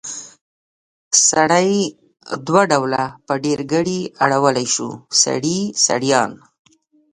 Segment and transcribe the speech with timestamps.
[1.29, 1.71] سړی
[2.47, 4.89] دوه ډوله په ډېرګړي اړولی شو؛
[5.23, 6.31] سړي، سړيان.